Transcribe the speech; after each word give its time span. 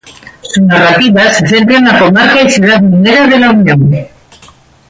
Su 0.41 0.65
narrativa 0.65 1.31
se 1.31 1.45
centra 1.47 1.77
en 1.77 1.85
la 1.85 1.99
comarca 1.99 2.41
y 2.41 2.49
ciudad 2.49 2.81
minera 2.81 3.27
de 3.27 3.37
La 3.37 3.51
Unión. 3.51 4.07